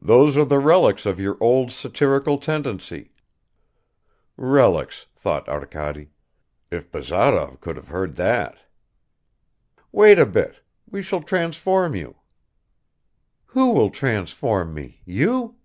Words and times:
"Those 0.00 0.36
are 0.36 0.44
the 0.44 0.60
relics 0.60 1.04
of 1.04 1.18
your 1.18 1.36
old 1.40 1.72
satirical 1.72 2.38
tendency." 2.38 3.10
("Relics," 4.36 5.06
thought 5.16 5.48
Arkady. 5.48 6.10
"If 6.70 6.92
Bazarov 6.92 7.60
could 7.60 7.74
have 7.74 7.88
heard 7.88 8.14
that!") 8.14 8.58
"Wait 9.90 10.16
a 10.16 10.26
bit; 10.26 10.60
we 10.88 11.02
shall 11.02 11.24
transform 11.24 11.96
you. 11.96 12.14
"Who 13.46 13.72
will 13.72 13.90
transform 13.90 14.74
me? 14.74 15.02
You?" 15.04 15.56